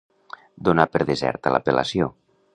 [0.69, 2.11] Donar per deserta l'apel·lació.